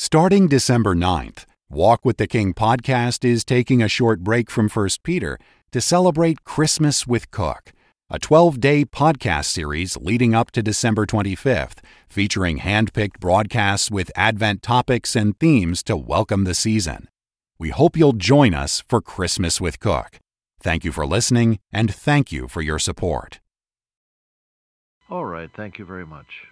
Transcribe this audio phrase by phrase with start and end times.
[0.00, 4.88] Starting December 9th, Walk with the King podcast is taking a short break from 1
[5.02, 5.40] Peter
[5.72, 7.72] to celebrate Christmas with Cook,
[8.08, 14.12] a 12 day podcast series leading up to December 25th, featuring hand picked broadcasts with
[14.14, 17.08] Advent topics and themes to welcome the season.
[17.58, 20.20] We hope you'll join us for Christmas with Cook.
[20.60, 23.40] Thank you for listening, and thank you for your support.
[25.10, 26.46] All right, thank you very much.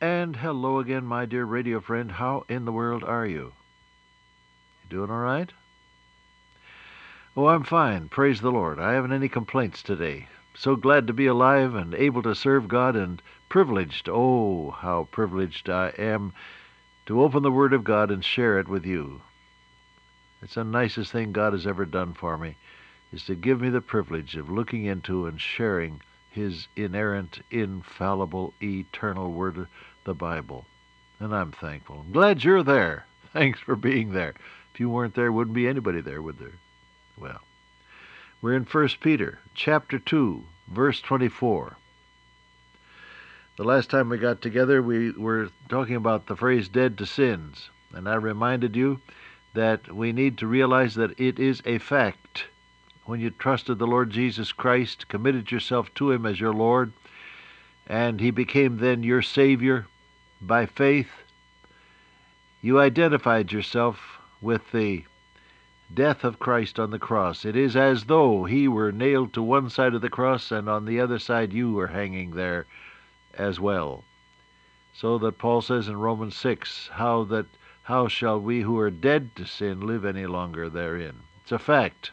[0.00, 2.10] And hello again, my dear radio friend.
[2.10, 3.52] How in the world are you?
[4.82, 5.50] You doing all right?
[7.36, 8.08] Oh, I'm fine.
[8.08, 8.78] Praise the Lord.
[8.80, 10.28] I haven't any complaints today.
[10.56, 15.70] So glad to be alive and able to serve God and privileged, oh, how privileged
[15.70, 16.32] I am
[17.06, 19.20] to open the Word of God and share it with you.
[20.42, 22.56] It's the nicest thing God has ever done for me,
[23.12, 26.02] is to give me the privilege of looking into and sharing
[26.34, 29.68] His inerrant, infallible, eternal Word,
[30.02, 30.66] the Bible.
[31.20, 32.00] And I'm thankful.
[32.00, 33.06] I'm glad you're there.
[33.32, 34.34] Thanks for being there.
[34.72, 36.58] If you weren't there, wouldn't be anybody there, would there?
[37.16, 37.40] Well,
[38.42, 41.76] we're in 1 Peter, chapter 2, verse 24.
[43.56, 47.70] The last time we got together, we were talking about the phrase dead to sins,
[47.92, 49.00] and I reminded you
[49.52, 52.46] that we need to realize that it is a fact.
[53.06, 56.92] When you trusted the Lord Jesus Christ, committed yourself to Him as your Lord,
[57.86, 59.86] and He became then your Savior
[60.40, 61.10] by faith,
[62.62, 65.04] you identified yourself with the
[65.92, 67.44] death of Christ on the cross.
[67.44, 70.86] It is as though He were nailed to one side of the cross, and on
[70.86, 72.64] the other side you were hanging there
[73.34, 74.04] as well.
[74.94, 77.46] So that Paul says in Romans 6, how that
[77.82, 81.20] how shall we who are dead to sin live any longer therein?
[81.42, 82.12] It's a fact.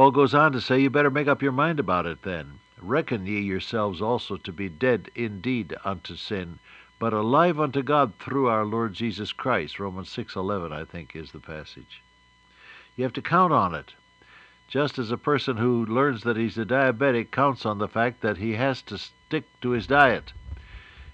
[0.00, 2.60] Paul goes on to say, You better make up your mind about it then.
[2.80, 6.58] Reckon ye yourselves also to be dead indeed unto sin,
[6.98, 9.78] but alive unto God through our Lord Jesus Christ.
[9.78, 12.00] Romans 6:11 I think is the passage.
[12.96, 13.92] You have to count on it.
[14.68, 18.38] Just as a person who learns that he's a diabetic counts on the fact that
[18.38, 20.32] he has to stick to his diet.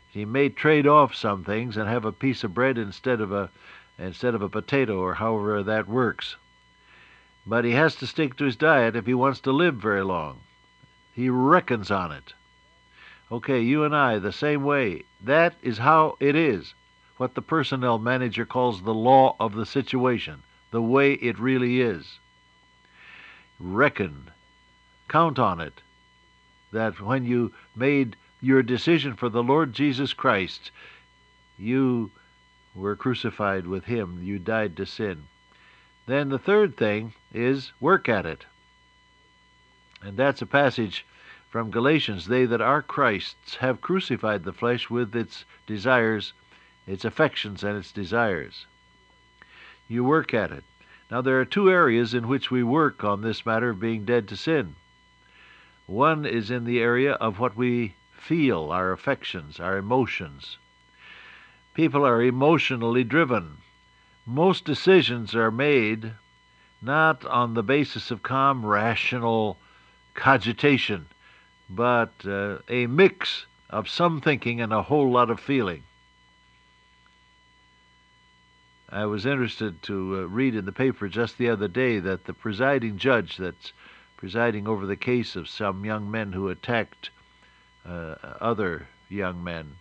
[0.09, 3.51] He may trade off some things and have a piece of bread instead of a
[3.99, 6.37] instead of a potato or however that works.
[7.47, 10.41] But he has to stick to his diet if he wants to live very long.
[11.15, 12.35] He reckons on it.
[13.31, 15.05] Okay, you and I, the same way.
[15.21, 16.75] That is how it is.
[17.17, 22.19] What the personnel manager calls the law of the situation, the way it really is.
[23.59, 24.31] Reckon,
[25.09, 25.81] count on it,
[26.73, 30.71] that when you made your decision for the Lord Jesus Christ,
[31.59, 32.11] you
[32.75, 34.21] were crucified with him.
[34.23, 35.29] You died to sin.
[36.07, 38.47] Then the third thing is work at it.
[40.01, 41.05] And that's a passage
[41.51, 42.27] from Galatians.
[42.27, 46.33] They that are Christ's have crucified the flesh with its desires,
[46.87, 48.67] its affections, and its desires.
[49.89, 50.65] You work at it.
[51.11, 54.29] Now, there are two areas in which we work on this matter of being dead
[54.29, 54.77] to sin.
[55.87, 60.59] One is in the area of what we feel, our affections, our emotions.
[61.75, 63.59] People are emotionally driven.
[64.27, 66.13] Most decisions are made
[66.83, 69.57] not on the basis of calm, rational
[70.15, 71.07] cogitation,
[71.71, 75.85] but uh, a mix of some thinking and a whole lot of feeling.
[78.89, 82.33] I was interested to uh, read in the paper just the other day that the
[82.33, 83.73] presiding judge that's
[84.17, 87.11] presiding over the case of some young men who attacked
[87.85, 89.77] uh, other young men.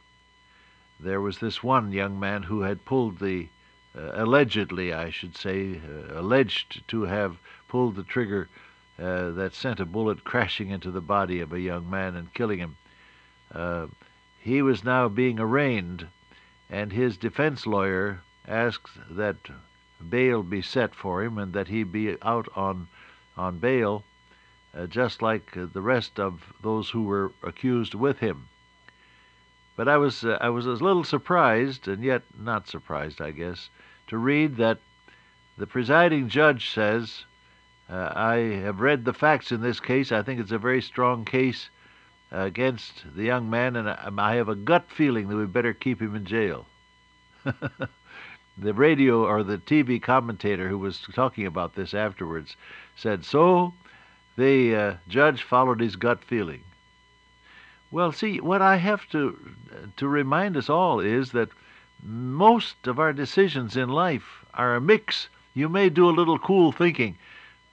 [1.00, 3.48] There was this one young man who had pulled the,
[3.96, 8.50] allegedly, I should say, uh, alleged to have pulled the trigger
[9.00, 12.60] uh, that sent a bullet crashing into the body of a young man and killing
[12.60, 12.78] him.
[13.54, 13.88] Uh,
[14.40, 16.08] he was now being arraigned,
[16.70, 19.38] and his defense lawyer asked that
[20.10, 22.88] bail be set for him and that he be out on
[23.38, 24.04] on bail
[24.76, 28.48] uh, just like uh, the rest of those who were accused with him.
[29.76, 33.70] But I was uh, I was a little surprised, and yet not surprised, I guess,
[34.08, 34.80] to read that
[35.58, 37.26] the presiding judge says,
[37.90, 40.12] uh, "I have read the facts in this case.
[40.12, 41.70] I think it's a very strong case
[42.32, 46.02] against the young man, and I, I have a gut feeling that we'd better keep
[46.02, 46.66] him in jail."
[48.58, 52.56] the radio or the TV commentator who was talking about this afterwards
[52.96, 53.74] said, "So."
[54.38, 56.64] the uh, judge followed his gut feeling.
[57.92, 59.38] Well, see, what I have to
[59.98, 61.50] to remind us all is that
[62.06, 65.28] most of our decisions in life are a mix.
[65.56, 67.18] You may do a little cool thinking,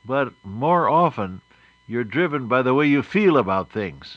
[0.06, 1.42] but more often
[1.86, 4.16] you're driven by the way you feel about things.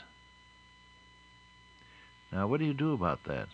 [2.32, 3.48] Now, what do you do about that?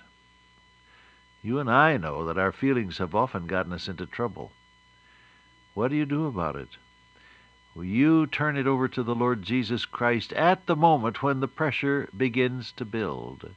[1.43, 4.53] You and I know that our feelings have often gotten us into trouble.
[5.75, 6.69] What do you do about it?
[7.75, 12.09] You turn it over to the Lord Jesus Christ at the moment when the pressure
[12.17, 13.51] begins to build.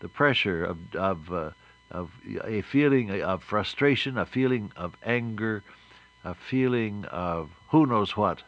[0.00, 1.50] The pressure of, of, uh,
[1.94, 2.10] of
[2.44, 5.62] a feeling of frustration, a feeling of anger,
[6.24, 8.42] a feeling of who knows what.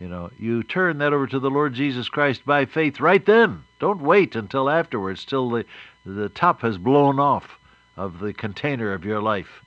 [0.00, 3.64] You know, you turn that over to the Lord Jesus Christ by faith right then.
[3.78, 5.64] Don't wait until afterwards, till the,
[6.04, 7.58] the top has blown off
[7.96, 9.62] of the container of your life.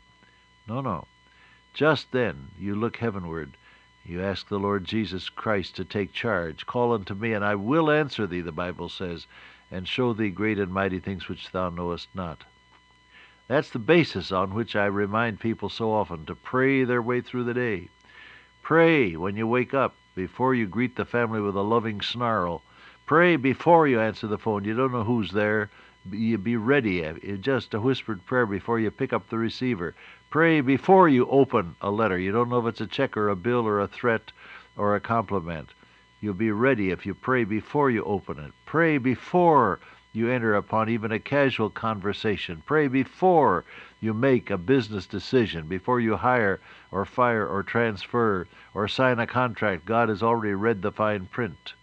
[0.68, 1.08] No, no.
[1.74, 3.56] Just then you look heavenward.
[4.04, 6.66] You ask the Lord Jesus Christ to take charge.
[6.66, 9.28] Call unto me, and I will answer thee, the Bible says,
[9.72, 12.44] and show thee great and mighty things which thou knowest not.
[13.48, 17.46] That's the basis on which I remind people so often to pray their way through
[17.46, 17.90] the day.
[18.62, 22.62] Pray when you wake up, before you greet the family with a loving snarl.
[23.06, 24.64] Pray before you answer the phone.
[24.66, 25.70] You don't know who's there.
[26.10, 27.04] You be ready.
[27.04, 29.96] Eh, eh, just a whispered prayer before you pick up the receiver.
[30.30, 32.18] Pray before you open a letter.
[32.18, 34.32] You don't know if it's a check or a bill or a threat
[34.78, 35.74] or a compliment.
[36.22, 38.54] You'll be ready if you pray before you open it.
[38.66, 39.80] Pray before
[40.14, 42.62] you enter upon even a casual conversation.
[42.66, 43.66] Pray before
[44.00, 46.60] you make a business decision, before you hire
[46.92, 49.86] or fire or transfer or sign a contract.
[49.86, 51.74] God has already read the fine print.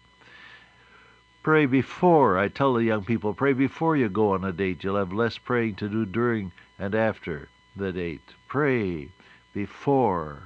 [1.43, 4.85] Pray before, I tell the young people, pray before you go on a date.
[4.85, 8.35] You'll have less praying to do during and after the date.
[8.47, 9.09] Pray
[9.53, 10.43] before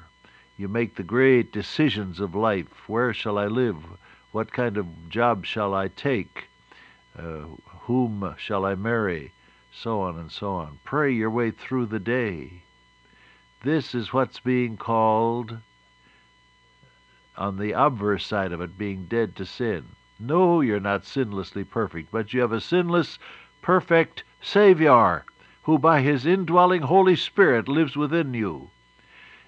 [0.57, 2.89] you make the great decisions of life.
[2.89, 3.77] Where shall I live?
[4.33, 6.49] What kind of job shall I take?
[7.19, 7.45] Uh,
[7.87, 9.33] whom shall I marry?
[9.73, 10.79] So on and so on.
[10.85, 12.63] Pray your way through the day.
[13.63, 15.59] This is what's being called,
[17.37, 19.87] on the obverse side of it, being dead to sin.
[20.19, 23.19] No, you're not sinlessly perfect, but you have a sinless,
[23.63, 25.25] perfect Savior
[25.65, 28.71] who by his indwelling Holy Spirit lives within you.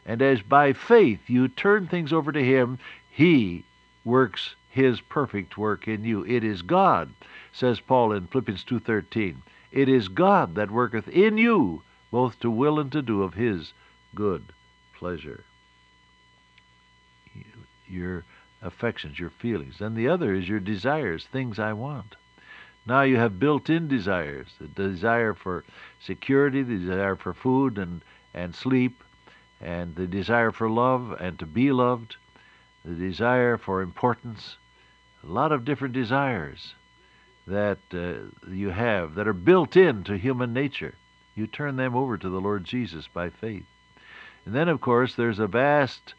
[0.06, 2.78] And as by faith you turn things over to him,
[3.10, 3.64] he
[4.04, 6.24] works his perfect work in you.
[6.26, 7.14] It is God
[7.52, 12.80] says Paul in Philippians 2:13, "It is God that worketh in you both to will
[12.80, 13.72] and to do of his
[14.14, 14.52] good
[14.92, 15.44] pleasure."
[17.86, 18.24] Your
[18.60, 19.80] affections, your feelings.
[19.80, 22.16] And the other is your desires, things I want.
[22.86, 25.64] Now you have built-in desires, the desire for
[26.00, 28.02] security, the desire for food and,
[28.32, 29.03] and sleep,
[29.60, 32.16] and the desire for love and to be loved,
[32.84, 34.56] the desire for importance,
[35.22, 36.74] a lot of different desires
[37.46, 40.94] that uh, you have that are built into human nature.
[41.34, 43.66] You turn them over to the Lord Jesus by faith.
[44.46, 46.14] And then, of course, there's a vast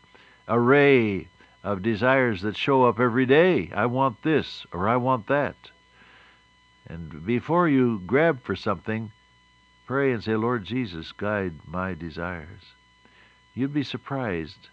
[0.48, 1.28] array
[1.64, 3.72] of desires that show up every day.
[3.74, 5.56] I want this or I want that.
[6.88, 9.12] And before you grab for something,
[9.88, 12.62] pray and say, Lord Jesus, guide my desires.
[13.56, 14.68] You'd be surprised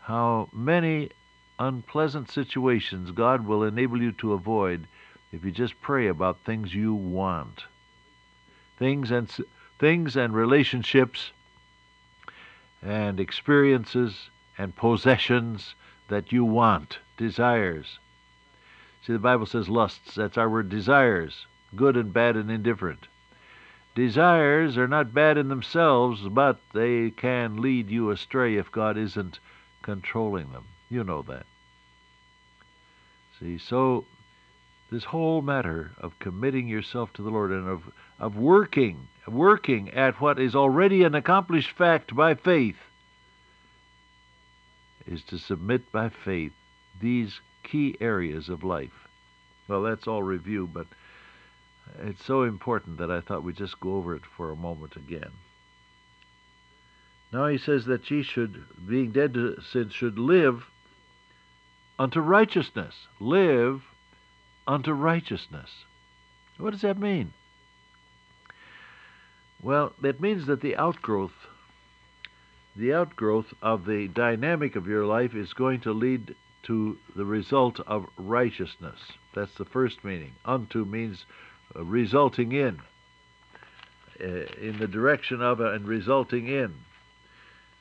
[0.00, 1.10] how many
[1.58, 4.86] unpleasant situations God will enable you to avoid
[5.32, 7.64] if you just pray about things you want.
[8.78, 9.34] Things and
[9.78, 11.32] things and relationships
[12.82, 14.28] and experiences
[14.58, 15.74] and possessions
[16.08, 17.98] that you want, desires.
[19.06, 20.16] See, the Bible says lusts.
[20.16, 23.08] That's our word desires, good and bad and indifferent.
[23.94, 29.38] Desires are not bad in themselves, but they can lead you astray if God isn't
[29.82, 30.64] controlling them.
[30.88, 31.44] You know that.
[33.38, 34.06] See, so
[34.90, 37.82] this whole matter of committing yourself to the Lord and of,
[38.18, 42.76] of working, working at what is already an accomplished fact by faith,
[45.06, 46.52] is to submit by faith
[47.00, 49.08] these key areas of life.
[49.68, 50.86] Well, that's all review, but
[52.00, 55.32] it's so important that I thought we'd just go over it for a moment again.
[57.32, 60.64] Now he says that ye should, being dead to sin, should live
[61.98, 63.06] unto righteousness.
[63.20, 63.82] Live
[64.66, 65.70] unto righteousness.
[66.58, 67.32] What does that mean?
[69.62, 71.32] Well, it means that the outgrowth
[72.74, 77.78] the outgrowth of the dynamic of your life is going to lead to the result
[77.80, 78.98] of righteousness.
[79.34, 80.32] That's the first meaning.
[80.44, 81.26] Unto means
[81.74, 82.80] resulting in,
[84.20, 84.26] uh,
[84.60, 86.74] in the direction of and resulting in.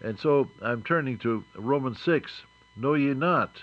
[0.02, 2.32] And so I'm turning to Romans 6.
[2.76, 3.62] Know ye not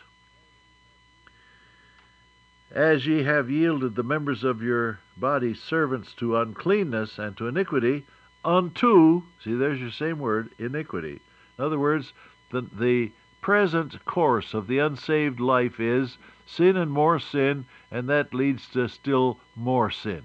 [2.71, 8.05] as ye have yielded the members of your body servants to uncleanness and to iniquity,
[8.45, 11.21] unto, see, there's your same word, iniquity.
[11.59, 12.13] In other words,
[12.51, 13.11] the, the
[13.49, 18.87] present course of the unsaved life is sin and more sin, and that leads to
[18.87, 20.23] still more sin.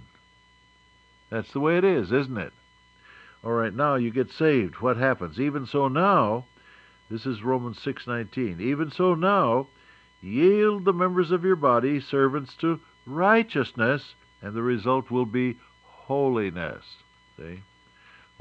[1.30, 2.51] That's the way it is, isn't it?
[3.42, 4.82] All right, now you get saved.
[4.82, 5.39] What happens?
[5.39, 6.44] Even so now,
[7.10, 8.60] this is Romans 6:19.
[8.60, 9.68] Even so now,
[10.22, 16.98] yield the members of your body servants to righteousness, and the result will be holiness.
[17.38, 17.62] See?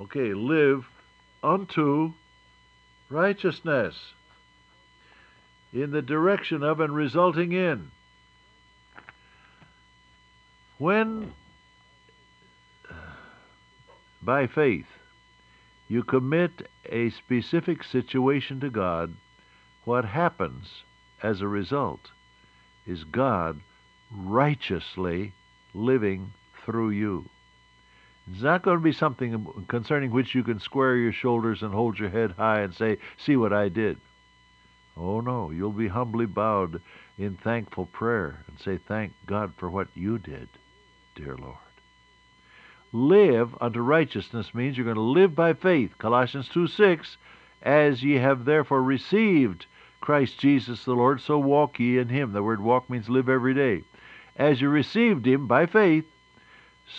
[0.01, 0.89] Okay, live
[1.41, 2.15] unto
[3.09, 4.15] righteousness
[5.73, 7.91] in the direction of and resulting in.
[10.79, 11.33] When,
[12.91, 12.95] uh,
[14.21, 14.87] by faith,
[15.89, 19.15] you commit a specific situation to God,
[19.85, 20.83] what happens
[21.23, 22.11] as a result
[22.87, 23.61] is God
[24.11, 25.33] righteously
[25.75, 26.33] living
[26.65, 27.29] through you.
[28.31, 31.99] It's not going to be something concerning which you can square your shoulders and hold
[31.99, 33.99] your head high and say, See what I did.
[34.97, 36.81] Oh, no, you'll be humbly bowed
[37.19, 40.49] in thankful prayer and say, Thank God for what you did,
[41.15, 41.57] dear Lord.
[42.93, 45.97] Live unto righteousness means you're going to live by faith.
[45.97, 47.17] Colossians 2 6,
[47.63, 49.65] as ye have therefore received
[50.03, 52.33] Christ Jesus the Lord, so walk ye in him.
[52.33, 53.85] The word walk means live every day.
[54.37, 56.05] As you received him by faith,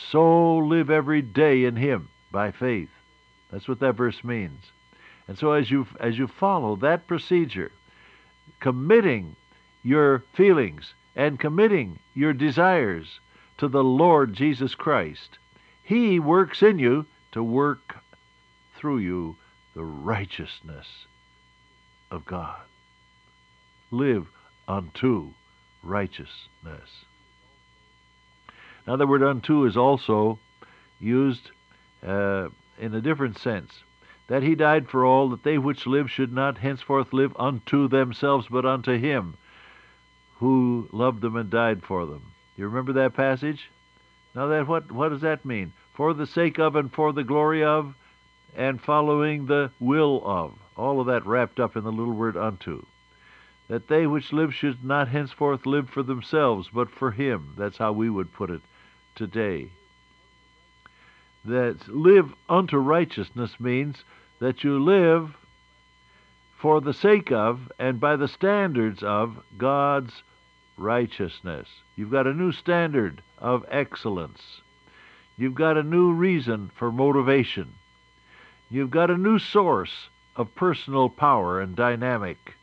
[0.09, 2.89] so live every day in him by faith.
[3.51, 4.71] That's what that verse means.
[5.27, 7.71] And so as you as you follow that procedure,
[8.59, 9.35] committing
[9.83, 13.19] your feelings and committing your desires
[13.57, 15.37] to the Lord Jesus Christ,
[15.83, 17.97] he works in you to work
[18.75, 19.35] through you
[19.75, 20.87] the righteousness
[22.11, 22.59] of God.
[23.91, 24.27] Live
[24.67, 25.33] unto
[25.81, 26.89] righteousness.
[28.87, 30.39] Now, the word unto is also
[30.99, 31.51] used
[32.05, 33.71] uh, in a different sense.
[34.27, 38.47] That he died for all, that they which live should not henceforth live unto themselves,
[38.49, 39.35] but unto him
[40.43, 42.21] who loved them and died for them.
[42.57, 43.69] You remember that passage?
[44.35, 45.71] Now, that what what does that mean?
[45.93, 47.95] For the sake of and for the glory of,
[48.55, 50.53] and following the will of.
[50.75, 52.85] All of that wrapped up in the little word unto.
[53.69, 57.53] That they which live should not henceforth live for themselves, but for him.
[57.57, 58.61] That's how we would put it
[59.15, 59.69] today.
[61.45, 64.05] That live unto righteousness means
[64.39, 65.35] that you live
[66.57, 70.23] for the sake of and by the standards of God's
[70.77, 71.67] righteousness.
[71.97, 74.61] You've got a new standard of excellence.
[75.37, 77.73] You've got a new reason for motivation.
[78.69, 82.55] You've got a new source of personal power and dynamic.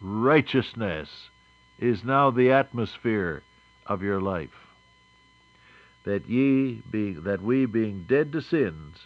[0.00, 1.30] Righteousness
[1.78, 3.42] is now the atmosphere
[3.86, 4.67] of your life
[6.08, 8.96] that ye being that we being dead to sins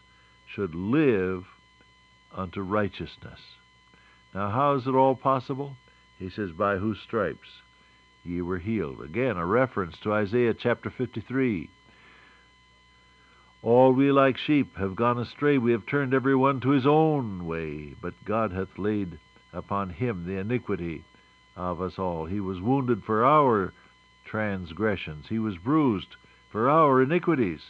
[0.46, 1.44] should live
[2.32, 3.40] unto righteousness.
[4.32, 5.76] Now how is it all possible?
[6.16, 7.48] He says, By whose stripes
[8.24, 9.00] ye were healed.
[9.02, 11.68] Again, a reference to Isaiah chapter 53.
[13.62, 17.46] All we like sheep have gone astray, we have turned every one to his own
[17.46, 19.18] way, but God hath laid
[19.52, 21.02] upon him the iniquity
[21.56, 22.26] of us all.
[22.26, 23.72] He was wounded for our
[24.24, 26.14] transgressions, he was bruised
[26.52, 27.62] for our iniquities.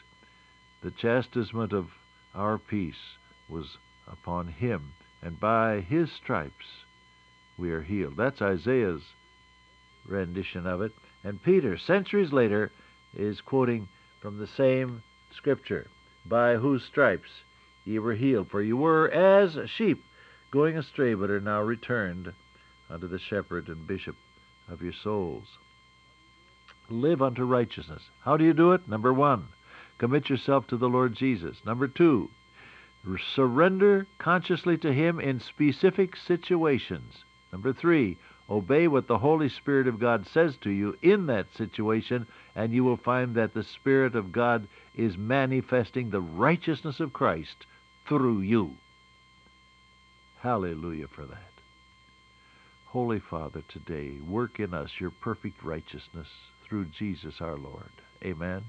[0.83, 1.87] The chastisement of
[2.35, 3.17] our peace
[3.49, 6.67] was upon him, and by his stripes
[7.57, 8.17] we are healed.
[8.17, 9.03] That's Isaiah's
[10.05, 10.93] rendition of it.
[11.23, 12.73] And Peter, centuries later,
[13.17, 13.89] is quoting
[14.21, 15.87] from the same scripture
[16.27, 17.31] By whose stripes
[17.85, 20.05] ye were healed, for you were as sheep
[20.51, 22.33] going astray, but are now returned
[22.91, 24.17] unto the shepherd and bishop
[24.69, 25.47] of your souls
[26.93, 28.03] live unto righteousness.
[28.21, 28.87] How do you do it?
[28.89, 29.49] Number one,
[29.99, 31.57] commit yourself to the Lord Jesus.
[31.65, 32.31] Number two,
[33.35, 37.25] surrender consciously to Him in specific situations.
[37.51, 38.19] Number three,
[38.49, 42.85] obey what the Holy Spirit of God says to you in that situation, and you
[42.85, 47.67] will find that the Spirit of God is manifesting the righteousness of Christ
[48.07, 48.77] through you.
[50.41, 51.53] Hallelujah for that.
[52.87, 56.29] Holy Father, today, work in us your perfect righteousness
[56.73, 57.91] through Jesus our Lord.
[58.25, 58.63] Amen.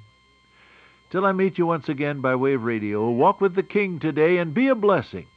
[1.09, 4.39] Till I meet you once again by way of radio, walk with the King today
[4.39, 5.27] and be a blessing.